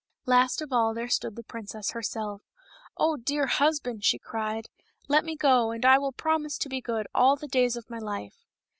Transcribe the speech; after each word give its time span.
Last 0.25 0.63
of 0.63 0.73
all, 0.73 0.95
there 0.95 1.07
stood 1.09 1.35
the 1.35 1.43
princess 1.43 1.91
herself." 1.91 2.41
Oh, 2.97 3.17
dear 3.17 3.45
husband 3.45 4.03
!*' 3.45 4.03
she 4.03 4.17
cried," 4.17 4.65
let 5.07 5.23
me 5.23 5.35
go, 5.35 5.69
and 5.69 5.85
I 5.85 5.99
will 5.99 6.11
promise 6.11 6.57
to 6.57 6.69
be 6.69 6.81
good 6.81 7.05
all 7.13 7.35
the 7.35 7.47
days 7.47 7.75
of 7.75 7.87
my 7.87 7.99
life." 7.99 8.43